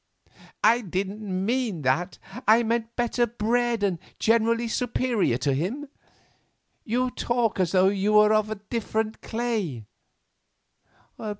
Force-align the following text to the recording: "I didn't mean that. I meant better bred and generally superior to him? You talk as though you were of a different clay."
"I 0.63 0.81
didn't 0.81 1.21
mean 1.45 1.83
that. 1.83 2.17
I 2.47 2.63
meant 2.63 2.95
better 2.95 3.27
bred 3.27 3.83
and 3.83 3.99
generally 4.17 4.67
superior 4.67 5.37
to 5.37 5.53
him? 5.53 5.89
You 6.83 7.11
talk 7.11 7.59
as 7.59 7.73
though 7.73 7.89
you 7.89 8.13
were 8.13 8.33
of 8.33 8.49
a 8.49 8.55
different 8.55 9.21
clay." 9.21 9.85